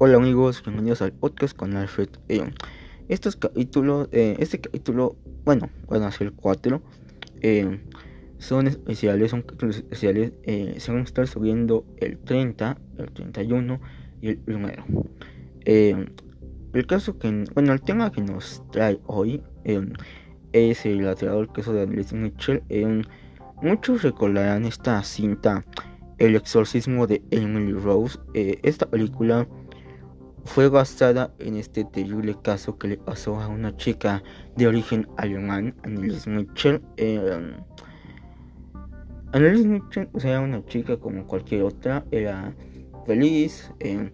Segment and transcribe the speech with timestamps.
[0.00, 2.08] Hola amigos, bienvenidos al podcast con Alfred.
[2.28, 2.48] Eh,
[3.08, 6.82] estos capítulos, eh, este capítulo, bueno, van a ser cuatro.
[7.40, 7.80] Eh,
[8.38, 10.34] son especiales, son capítulos especiales.
[10.44, 13.80] Eh, se van a estar subiendo el 30, el 31
[14.20, 14.68] y el 1.
[15.64, 19.42] el caso que, bueno, el tema que nos trae hoy
[20.52, 22.62] es el lateral caso de Annelies Mitchell.
[23.60, 25.64] muchos recordarán esta cinta
[26.18, 28.18] el exorcismo de Emily Rose.
[28.34, 29.48] Eh, esta película
[30.48, 34.22] fue basada en este terrible caso que le pasó a una chica
[34.56, 36.80] de origen alemán, Annelies Mitchell.
[36.96, 37.54] Eh,
[39.32, 42.54] Annelies Mitchell o sea, era una chica como cualquier otra, era
[43.06, 44.10] feliz, eh,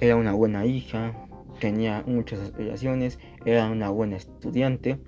[0.00, 1.14] era una buena hija,
[1.58, 5.00] tenía muchas aspiraciones, era una buena estudiante,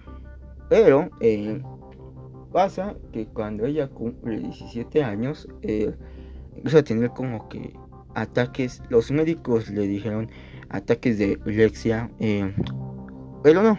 [0.71, 1.11] pero
[2.53, 7.75] pasa que cuando ella cumple 17 años, empieza a tener como que
[8.15, 8.83] ataques.
[8.89, 10.31] Los médicos le dijeron
[10.71, 12.53] ataques de epilepsia, eh,
[13.43, 13.79] pero no.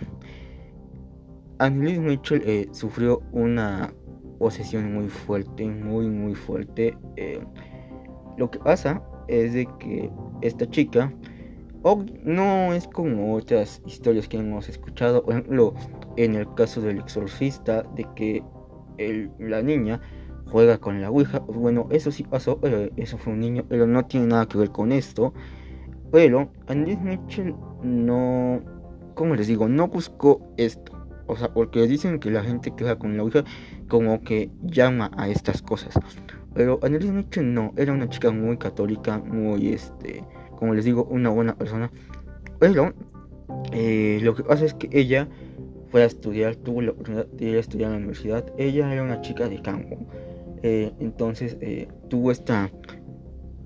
[1.59, 3.93] Annelies Mitchell eh, sufrió una
[4.39, 6.97] posesión muy fuerte, muy, muy fuerte.
[7.15, 7.39] Eh,
[8.37, 10.11] lo que pasa es de que
[10.41, 11.13] esta chica
[12.23, 15.73] no es como otras historias que hemos escuchado, por ejemplo,
[16.17, 18.43] en el caso del exorcista, de que
[19.37, 20.01] la niña
[20.51, 21.39] juega con la Ouija.
[21.39, 24.71] Bueno, eso sí pasó, pero eso fue un niño, pero no tiene nada que ver
[24.71, 25.33] con esto.
[26.11, 28.61] Pero Andrés Mitchell no,
[29.15, 30.93] como les digo, no buscó esto.
[31.27, 33.43] O sea, porque dicen que la gente que juega con la Ouija
[33.87, 35.93] como que llama a estas cosas.
[36.53, 40.23] Pero Andrés Mitchell no, era una chica muy católica, muy, este,
[40.57, 41.91] como les digo, una buena persona.
[42.59, 42.93] Pero
[43.73, 45.27] eh, lo que pasa es que ella
[45.91, 48.45] fue a estudiar, tuvo la oportunidad de ir a estudiar en la universidad.
[48.57, 49.97] Ella era una chica de campo.
[50.67, 52.71] Eh, entonces eh, tuvo esta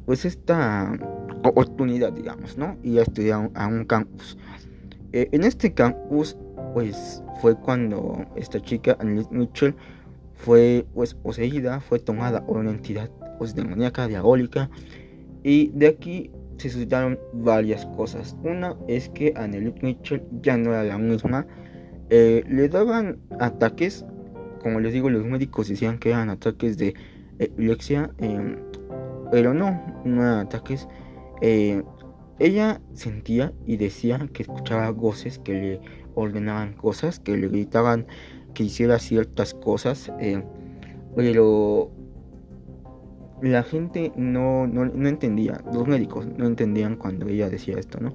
[0.06, 1.00] pues esta
[1.46, 4.38] oportunidad digamos no y a estudiar a un campus.
[5.14, 6.36] Eh, en este campus
[6.74, 9.74] pues fue cuando esta chica Annelies Mitchell
[10.34, 14.70] fue pues poseída fue tomada por una entidad pues demoníaca diabólica.
[15.42, 18.36] Y de aquí se suscitaron varias cosas.
[18.44, 21.48] Una es que Annelies Mitchell ya no era la misma.
[22.10, 24.04] Le daban ataques
[24.62, 26.94] como les digo, los médicos decían que eran ataques de
[27.40, 28.58] epilepsia, em,
[29.32, 30.88] pero no, no eran ataques.
[31.42, 31.84] Eh,
[32.40, 35.82] ella sentía y decía que escuchaba voces que le
[36.16, 38.08] ordenaban cosas, que le gritaban
[38.54, 40.44] que hiciera ciertas cosas, eh,
[41.16, 41.92] pero
[43.42, 48.14] la gente no, no, no, entendía, los médicos no entendían cuando ella decía esto, ¿no?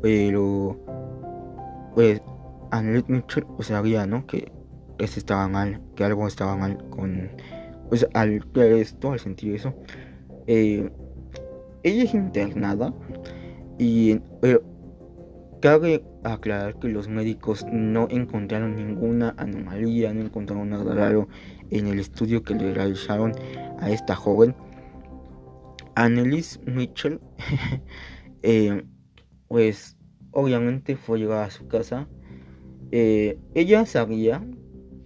[0.00, 0.78] Pero,
[2.74, 4.26] Annette Mitchell pues sabía, ¿no?
[4.26, 4.50] Que
[4.98, 7.30] eso estaba mal, que algo estaba mal con,
[7.88, 9.74] pues al creer esto, al sentir eso,
[10.48, 10.90] eh,
[11.84, 12.92] ella es internada
[13.78, 14.62] y pero
[15.60, 21.28] cabe aclarar que los médicos no encontraron ninguna anomalía, no encontraron nada raro
[21.70, 23.32] en el estudio que le realizaron
[23.78, 24.54] a esta joven.
[25.94, 27.20] Annelies Mitchell,
[28.42, 28.84] eh,
[29.46, 29.96] pues
[30.32, 32.08] obviamente fue llevada a su casa
[32.90, 34.44] eh, ella sabía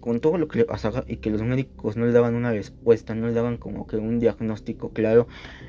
[0.01, 3.15] con todo lo que le pasaba y que los médicos no le daban una respuesta,
[3.15, 5.27] no le daban como que un diagnóstico claro.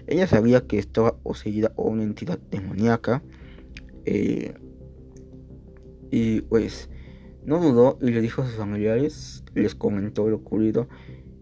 [0.07, 3.23] Ella sabía que estaba poseída o una entidad demoníaca.
[4.05, 4.53] Eh,
[6.11, 6.89] y pues
[7.45, 10.87] no dudó y le dijo a sus familiares, les comentó lo ocurrido.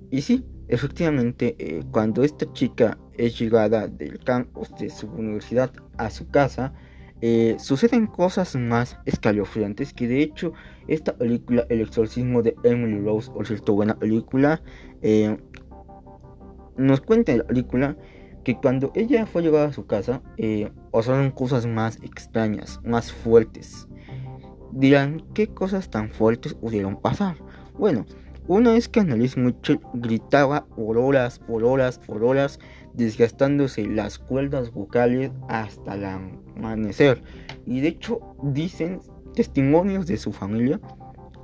[0.10, 6.10] Y sí, efectivamente, eh, cuando esta chica es llegada del campus de su universidad a
[6.10, 6.74] su casa,
[7.22, 10.54] eh, suceden cosas más escalofriantes que de hecho
[10.88, 14.62] esta película El exorcismo de Emily Rose, por cierto buena película,
[15.02, 15.38] eh,
[16.78, 17.98] nos cuenta en la película
[18.44, 23.88] que cuando ella fue llevada a su casa eh, pasaron cosas más extrañas, más fuertes.
[24.72, 27.36] Dirán, ¿qué cosas tan fuertes pudieron pasar?
[27.78, 28.06] Bueno,
[28.48, 32.60] una vez que Annalise Mitchell gritaba por horas, por horas, por horas,
[32.94, 36.06] desgastándose las cuerdas vocales hasta el
[36.58, 37.22] amanecer.
[37.66, 39.00] Y de hecho dicen
[39.34, 40.80] testimonios de su familia,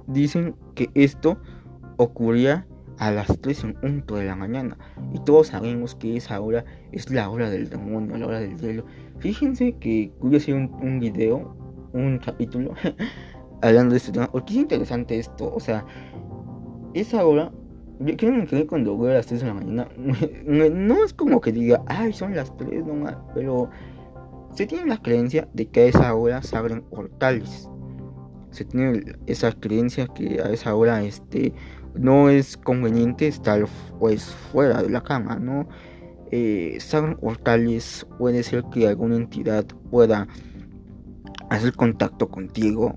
[0.07, 1.37] dicen que esto
[1.97, 2.65] ocurría
[2.97, 4.77] a las 3 en punto de la mañana.
[5.13, 8.85] Y todos sabemos que esa hora es la hora del demonio, la hora del cielo.
[9.19, 11.55] Fíjense que hacer un, un video,
[11.93, 12.73] un capítulo,
[13.61, 15.53] hablando de este tema, porque es interesante esto.
[15.53, 15.85] O sea,
[16.93, 17.51] esa hora,
[17.99, 19.87] yo me quedé cuando voy a las 3 de la mañana.
[20.45, 23.69] No es como que diga, ay, son las 3 nomás, pero
[24.55, 26.83] se tiene la creencia de que a esa hora se abren.
[28.51, 31.53] Se tiene esa creencia que a esa hora este
[31.95, 33.65] no es conveniente estar
[33.99, 35.67] pues fuera de la cama, ¿no?
[36.35, 36.79] eh,
[37.21, 40.27] portales, puede ser que alguna entidad pueda
[41.51, 42.95] hacer contacto contigo.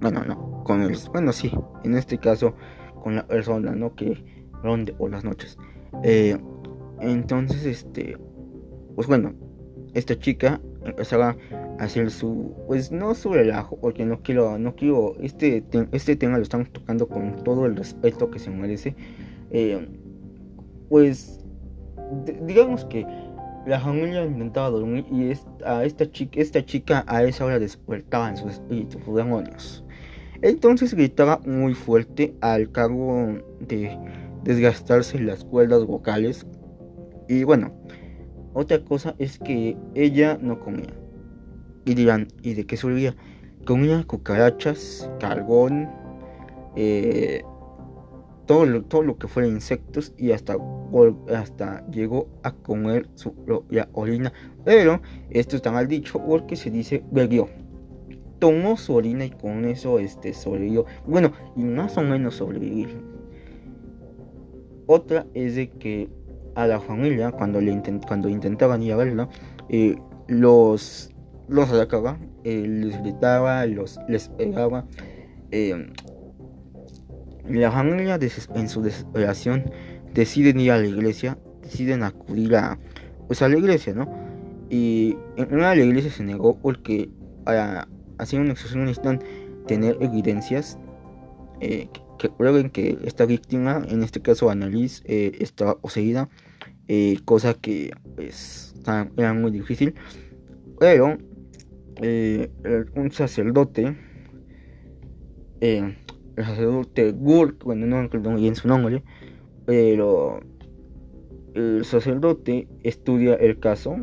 [0.00, 1.52] Bueno, no, con el, bueno, sí,
[1.84, 2.54] en este caso
[3.02, 3.94] con la persona, ¿no?
[3.94, 4.24] Que
[4.62, 5.58] ronde por las noches.
[6.02, 6.38] Eh,
[7.00, 8.16] entonces, este,
[8.94, 9.34] pues bueno,
[9.92, 11.36] esta chica empezaba
[11.78, 16.36] a hacer su, pues no su relajo, porque no quiero, no quiero, este, este tema
[16.36, 18.94] lo estamos tocando con todo el respeto que se merece.
[19.50, 19.88] Eh,
[20.88, 21.40] pues,
[22.42, 23.06] digamos que
[23.66, 28.36] la familia intentaba dormir y esta, esta, chica, esta chica a esa hora despertaba en
[28.36, 29.84] sus espíritus, demonios.
[30.42, 33.96] Entonces gritaba muy fuerte al cargo de
[34.42, 36.46] desgastarse las cuerdas vocales.
[37.28, 37.72] Y bueno,
[38.54, 40.94] otra cosa es que ella no comía.
[41.84, 43.14] Y dirán, ¿y de qué solía?
[43.66, 45.90] Comía cucarachas, carbón,
[46.76, 47.42] eh,
[48.46, 50.56] todo, lo, todo lo que fuera insectos y hasta,
[51.34, 54.32] hasta llegó a comer su propia orina.
[54.64, 55.00] Pero
[55.30, 57.48] esto está mal dicho porque se dice bebió.
[58.38, 60.84] Tomó su orina y con eso este, sobrevivió.
[61.06, 63.00] Bueno, y más o menos sobrevivir.
[64.86, 66.08] Otra es de que
[66.54, 69.28] a la familia, cuando, le cuando intentaban ir a verla,
[69.68, 69.96] eh,
[70.28, 71.10] los,
[71.48, 74.86] los atacaba, eh, les gritaba, los, les pegaba.
[75.50, 75.92] Eh,
[77.48, 78.18] la familia
[78.54, 79.70] en su desesperación
[80.14, 82.78] deciden ir a la iglesia, deciden acudir a,
[83.26, 84.10] pues a la iglesia, ¿no?
[84.70, 87.10] Y en una de la iglesia se negó porque
[87.44, 87.86] para
[88.18, 89.20] hacer una exorcismo necesitan
[89.66, 90.78] tener evidencias
[91.60, 96.28] eh, que prueben que esta víctima, en este caso Annalise, eh, estaba poseída,
[96.88, 98.74] eh, cosa que pues,
[99.16, 99.94] era muy difícil.
[100.78, 101.18] Pero
[102.96, 103.96] un sacerdote
[106.36, 109.02] el sacerdote Gurt, bueno, no recuerdo bien su nombre,
[109.66, 110.40] pero
[111.54, 113.96] el sacerdote estudia el caso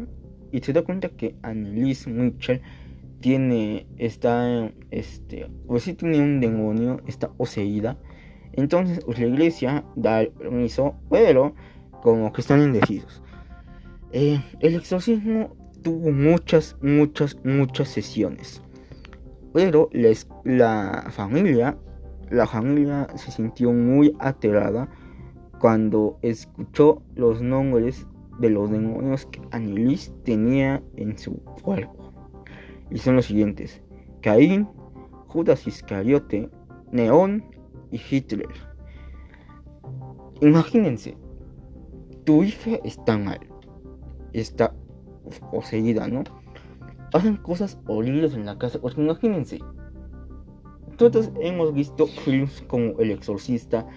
[0.51, 2.61] y se da cuenta que Annelise Mitchell
[3.21, 7.97] tiene, está, este, pues sí tiene un demonio, está poseída.
[8.53, 11.56] Entonces, pues la iglesia da el permiso, pero
[12.01, 13.23] como que están indecisos.
[14.12, 18.62] Eh, el exorcismo tuvo muchas, muchas, muchas sesiones.
[19.53, 21.77] Pero les, la familia
[22.31, 24.89] la familia se sintió muy aterrada
[25.59, 28.07] cuando escuchó los nombres
[28.39, 32.00] de los demonios que Annelies tenía en su cuerpo.
[32.91, 33.81] Y son los siguientes:
[34.21, 34.67] Caín,
[35.27, 36.49] Judas Iscariote,
[36.91, 37.43] Neón
[37.89, 38.49] y Hitler.
[40.41, 41.17] Imagínense,
[42.25, 43.39] tu hija está mal,
[44.33, 44.73] está
[45.51, 46.23] poseída, ¿no?
[47.13, 49.59] Hacen cosas horribles en la casa, porque imagínense,
[50.97, 53.87] todos hemos visto films como El Exorcista,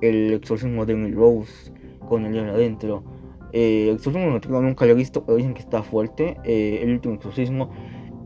[0.00, 1.72] El Exorcismo de Emily Rose,
[2.08, 3.04] con el diablo adentro.
[3.52, 6.36] Eh, el exorcismo nunca lo he visto, pero dicen que está fuerte.
[6.44, 7.70] Eh, el último exorcismo.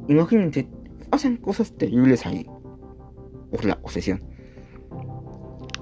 [0.08, 0.68] Imagínense,
[1.10, 2.46] hacen cosas terribles ahí.
[3.50, 4.22] Por la posesión.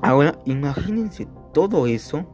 [0.02, 2.26] Ahora, imagínense todo eso.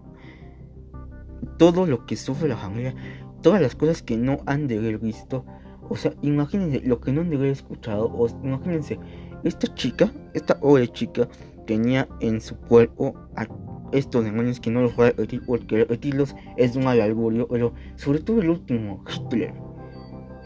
[1.59, 2.95] Todo lo que sufre la familia.
[3.43, 5.45] Todas las cosas que no han de haber visto.
[5.89, 8.11] O sea, imagínense lo que no han de haber escuchado.
[8.13, 8.99] O imagínense
[9.45, 11.29] esta chica, esta pobre chica,
[11.67, 13.47] tenía en su cuerpo a
[13.93, 18.21] estos demonios que no los voy a repetir porque repetirlos es un augurio, pero sobre
[18.21, 19.53] todo el último, Hitler.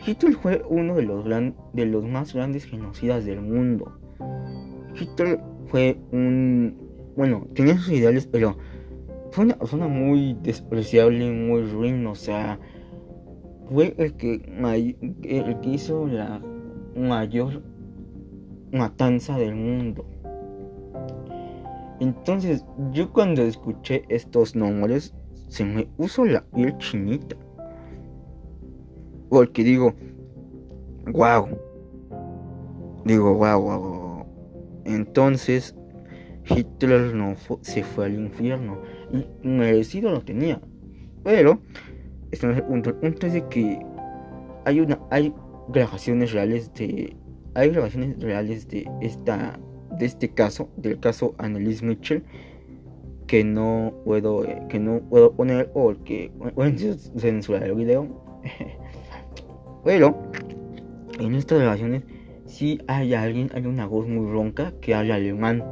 [0.06, 3.98] Hitler fue uno de los, de los más grandes genocidas del mundo.
[4.98, 6.76] Hitler fue un...
[7.16, 8.56] Bueno, tenía sus ideales, pero
[9.32, 12.58] fue una persona muy despreciable, muy ruin, o sea,
[13.70, 14.34] fue el que,
[15.24, 16.40] el que hizo la
[16.94, 17.62] mayor
[18.72, 20.06] matanza del mundo.
[22.00, 25.14] Entonces, yo cuando escuché estos nombres,
[25.48, 27.36] se me puso la piel chinita.
[29.28, 29.94] Porque digo,
[31.12, 31.48] wow.
[33.04, 34.26] Digo, wow, wow.
[34.84, 35.74] Entonces,
[36.48, 38.78] Hitler no se fue al infierno.
[39.12, 40.60] Y merecido lo tenía.
[41.24, 41.60] Pero,
[42.30, 42.90] este no es el punto.
[42.90, 43.80] El punto es que
[44.64, 45.32] hay una hay
[45.68, 47.16] grabaciones reales de
[47.54, 49.58] hay grabaciones reales de esta
[49.98, 52.22] de este caso, del caso Annelies Mitchell,
[53.26, 56.78] que no puedo que no puedo poner porque pueden
[57.18, 58.06] censurar el video.
[59.86, 60.14] Pero
[61.18, 62.02] en estas grabaciones
[62.46, 65.64] si hay alguien, hay una voz muy ronca que habla alemán.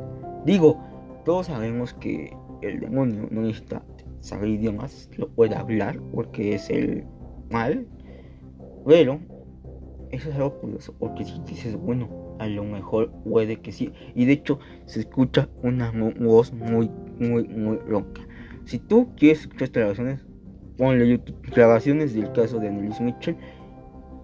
[0.44, 0.80] Digo,
[1.24, 3.84] todos sabemos que el demonio no necesita
[4.20, 7.04] saber idiomas, lo puede hablar porque es el
[7.50, 7.86] mal.
[8.86, 9.20] Pero
[10.10, 13.92] eso es algo curioso, porque si dices, bueno, a lo mejor puede que sí.
[14.14, 18.22] Y de hecho, se escucha una voz muy, muy, muy ronca.
[18.64, 20.26] Si tú quieres escuchar estas grabaciones,
[20.76, 23.36] ponle YouTube grabaciones del caso de Annelies Mitchell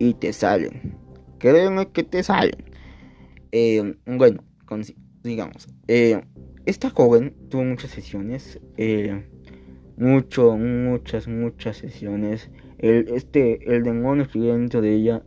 [0.00, 0.96] y te salen.
[1.38, 2.64] Créeme que te salen.
[3.52, 4.42] Eh, bueno,
[5.22, 6.20] digamos, eh,
[6.66, 9.24] esta joven tuvo muchas sesiones, eh,
[9.96, 12.50] mucho, muchas, muchas sesiones.
[12.78, 15.22] El, este, el demonio que dentro de ella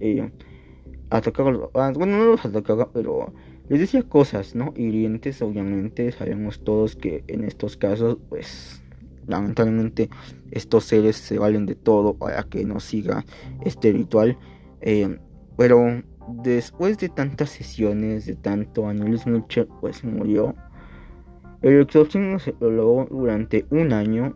[1.09, 3.33] atacaba, ah, bueno, no los atacaba, pero
[3.69, 4.73] les decía cosas, ¿no?
[4.75, 8.81] Hirientes, obviamente, sabemos todos que en estos casos, pues,
[9.27, 10.09] lamentablemente,
[10.51, 13.25] estos seres se valen de todo para que no siga
[13.63, 14.37] este ritual.
[15.57, 20.55] Pero Después de tantas sesiones, de tanto Mitchell, pues murió.
[21.61, 24.35] El exorcismo se logró durante un año.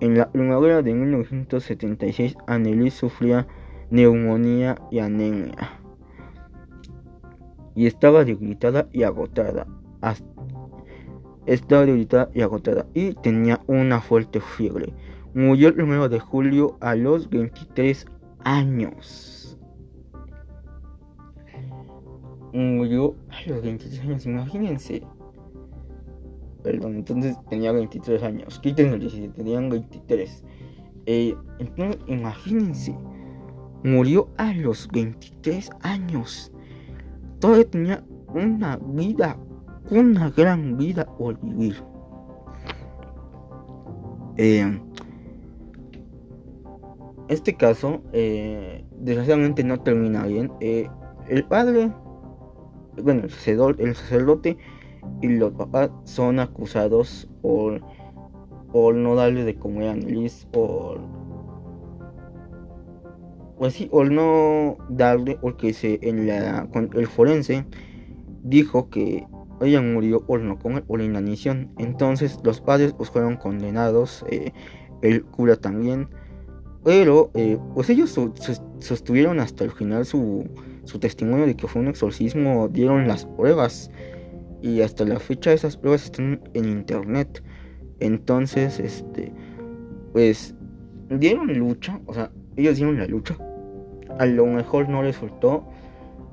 [0.00, 3.48] En la primavera de 1976, Annelies sufría
[3.90, 5.80] neumonía y anemia.
[7.74, 9.66] Y estaba debilitada y agotada.
[11.46, 12.86] Estaba debilitada y agotada.
[12.94, 14.92] Y tenía una fuerte fiebre.
[15.34, 18.06] Murió el 1 de julio a los 23
[18.44, 19.35] años.
[22.56, 25.02] Murió a los 23 años, imagínense.
[26.62, 28.58] Perdón, entonces tenía 23 años.
[28.60, 30.44] Quítenlo, si tenían 23.
[31.06, 32.96] Eh, entonces, imagínense.
[33.84, 36.50] Murió a los 23 años.
[37.38, 39.36] Todavía tenía una vida,
[39.90, 41.76] una gran vida por vivir.
[44.38, 44.80] Eh,
[47.28, 50.50] este caso, eh, desgraciadamente, no termina bien.
[50.60, 51.92] El padre
[53.02, 53.30] bueno, el
[53.94, 54.56] sacerdote,
[55.22, 57.80] y los papás son acusados por,
[58.72, 61.00] por no darle de comer a Annelies, por
[63.58, 67.64] pues sí, por no darle, porque se, en la, el forense
[68.42, 69.26] dijo que
[69.62, 71.70] ella murió por no comer, por inanición.
[71.78, 74.52] Entonces los padres pues, fueron condenados, eh,
[75.02, 76.08] el cura también.
[76.84, 78.16] Pero eh, pues ellos
[78.78, 80.44] sostuvieron hasta el final su,
[80.86, 83.90] su testimonio de que fue un exorcismo, dieron las pruebas
[84.62, 87.42] y hasta la fecha esas pruebas están en internet.
[88.00, 89.32] Entonces, este,
[90.12, 90.54] pues
[91.10, 93.36] dieron lucha, o sea, ellos dieron la lucha.
[94.18, 95.66] A lo mejor no les faltó,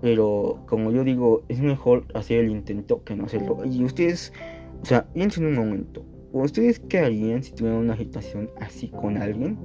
[0.02, 3.60] pero como yo digo, es mejor hacer el intento que no hacerlo.
[3.66, 4.34] Y ustedes,
[4.82, 9.58] o sea, piensen un momento, ¿ustedes qué harían si tuvieran una agitación así con alguien?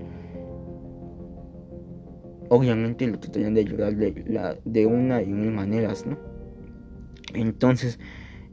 [2.48, 6.18] Obviamente lo tratarían de ayudar de, una y mil maneras, ¿no?
[7.34, 7.98] Entonces,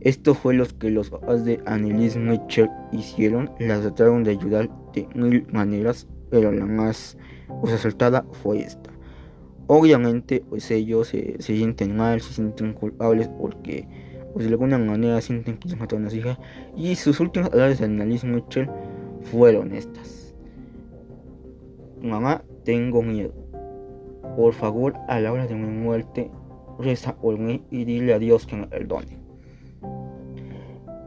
[0.01, 3.49] esto fue lo que los papás de Annelies Mitchell hicieron.
[3.59, 7.17] La trataron de ayudar de mil maneras, pero la más
[7.61, 8.91] pues, acertada fue esta.
[9.67, 13.87] Obviamente, pues ellos se, sienten mal, se sienten culpables porque,
[14.33, 16.37] pues de alguna manera sienten que les mataron a su hija.
[16.75, 18.69] Y sus últimas palabras de Annelies Mitchell
[19.31, 20.35] fueron estas:
[22.01, 23.44] Mamá, tengo miedo
[24.35, 26.29] por favor, a la hora de mi muerte,
[26.79, 29.17] reza por mí y dile a Dios que me perdone.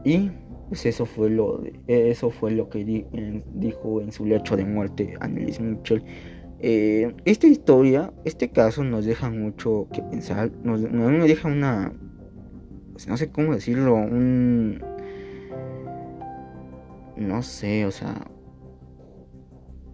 [0.03, 0.31] Y
[0.69, 2.83] pues eso fue lo, eso fue lo que
[3.53, 6.03] dijo en su lecho de muerte Annelies Mitchell.
[6.59, 11.93] Eh, esta historia, este caso nos deja mucho que pensar, nos, nos deja una,
[12.91, 14.83] pues no sé cómo decirlo, un,
[17.15, 18.27] no sé, o sea,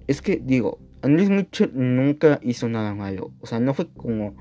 [0.08, 3.32] es que digo, Andrés Mitchell nunca hizo nada malo.
[3.40, 4.36] O sea, no fue como.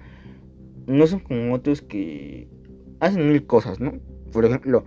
[0.86, 2.48] No son como otros que
[3.00, 4.00] hacen mil cosas, ¿no?
[4.32, 4.86] Por ejemplo,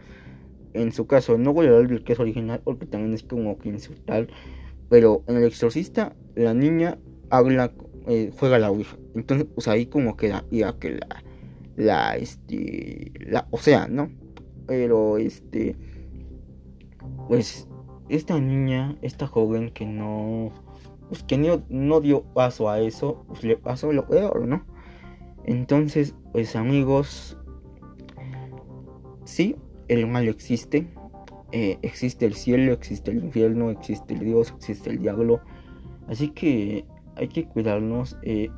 [0.73, 3.59] en su caso, no voy a hablar del que es original porque también es como
[3.59, 4.27] que insultar.
[4.89, 6.97] Pero en El Exorcista, la niña
[7.29, 7.71] habla,
[8.07, 8.97] eh, juega la ouija.
[9.13, 11.23] Entonces, pues ahí como queda, ya que la,
[11.75, 14.09] la, este, la, o sea, ¿no?
[14.65, 15.75] Pero, este,
[17.27, 17.67] pues,
[18.09, 20.51] esta niña, esta joven que no
[21.09, 21.37] pues que
[21.69, 24.65] no, dio paso a eso, pues le pasó lo peor, ¿no?
[25.45, 27.37] Entonces, pues amigos,
[29.23, 29.55] sí,
[29.87, 30.87] el mal existe,
[31.51, 35.39] eh, existe el cielo, existe el infierno, existe el Dios, existe el diablo,
[36.07, 36.85] así que
[37.15, 38.17] hay que cuidarnos.
[38.23, 38.49] Eh,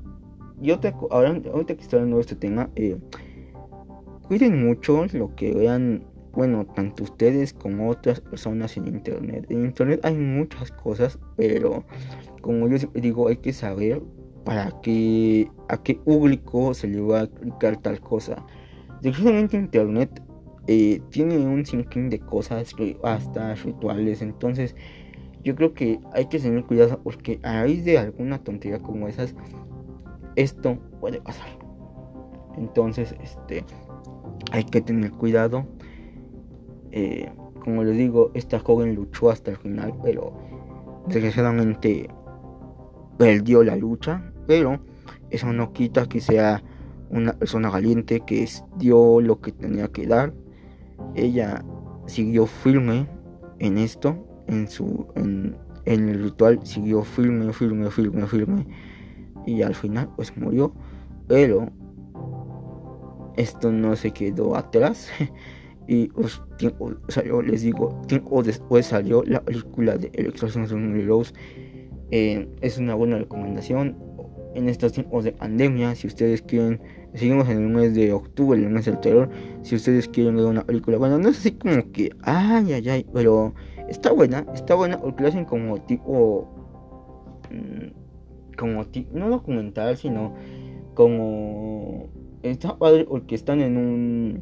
[0.81, 2.97] te, ahora, ahorita que estoy hablando de este tema, eh,
[4.27, 9.45] cuiden mucho lo que vean bueno, tanto ustedes como otras personas en Internet.
[9.49, 11.83] En Internet hay muchas cosas, pero
[12.41, 14.01] como yo digo, hay que saber
[14.45, 18.45] para qué, a qué público se le va a aplicar tal cosa.
[19.01, 20.21] Desgraciadamente Internet
[20.67, 24.75] eh, tiene un sinfín de cosas, hasta rituales, entonces
[25.43, 29.35] yo creo que hay que tener cuidado porque a raíz de alguna tontería como esas,
[30.35, 31.47] esto puede pasar.
[32.57, 33.63] Entonces, este,
[34.51, 35.65] hay que tener cuidado.
[36.91, 37.31] Eh,
[37.63, 40.33] como les digo, esta joven luchó hasta el final, pero
[41.07, 42.09] desgraciadamente
[43.17, 44.79] perdió la lucha, pero
[45.29, 46.63] eso no quita que sea
[47.09, 50.33] una persona valiente que dio lo que tenía que dar.
[51.15, 51.63] Ella
[52.05, 53.07] siguió firme
[53.59, 55.55] en esto, en su en,
[55.85, 58.67] el ritual siguió firme, firme, firme, firme
[59.45, 60.73] y al final pues murió,
[61.27, 61.71] pero
[63.35, 65.09] esto no se quedó atrás
[65.89, 66.11] y
[66.57, 71.33] tiempo salió, les digo, tiempo después salió la película de El exorcismo de Rose.
[72.11, 73.97] Eh, es una buena recomendación
[74.53, 75.95] en estos tiempos de pandemia.
[75.95, 76.79] Si ustedes quieren,
[77.15, 79.31] seguimos en el mes de octubre, el mes del terror.
[79.63, 83.05] Si ustedes quieren ver una película, bueno, no es así como que, ay, ay, ay,
[83.11, 83.55] pero
[83.87, 86.47] está buena, está buena porque lo hacen como tipo,
[87.49, 90.35] mm, como tipo, no documental, sino
[90.93, 92.09] como,
[92.43, 94.39] está padre porque están en un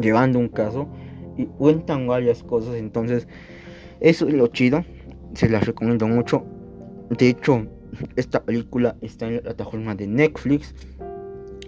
[0.00, 0.88] llevando un caso
[1.36, 2.74] y cuentan varias cosas.
[2.76, 3.28] Entonces,
[4.00, 4.84] eso es lo chido.
[5.34, 6.44] Se las recomiendo mucho.
[7.10, 7.66] De hecho,
[8.16, 10.74] esta película está en la plataforma de Netflix.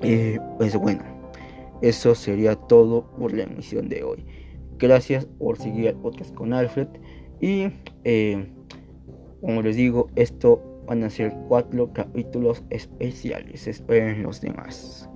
[0.03, 1.03] Eh, pues bueno,
[1.83, 4.25] eso sería todo por la emisión de hoy.
[4.79, 6.89] Gracias por seguir el podcast con Alfred.
[7.41, 7.69] Y
[8.05, 8.47] eh,
[9.41, 13.67] como les digo, esto van a ser cuatro capítulos especiales.
[13.67, 15.09] Esperen los demás.